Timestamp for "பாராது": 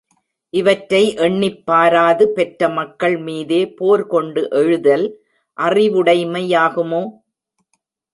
1.65-2.29